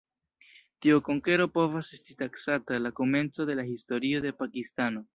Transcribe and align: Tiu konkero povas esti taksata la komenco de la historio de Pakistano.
Tiu 0.85 1.01
konkero 1.09 1.47
povas 1.59 1.93
esti 1.99 2.17
taksata 2.23 2.83
la 2.87 2.95
komenco 3.03 3.49
de 3.51 3.61
la 3.63 3.71
historio 3.73 4.27
de 4.29 4.37
Pakistano. 4.45 5.09